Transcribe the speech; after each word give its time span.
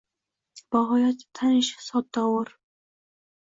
Bagʼoyatda 0.75 1.29
tanish 1.41 1.71
sodda, 1.91 2.27
gʼoʼr 2.27 2.53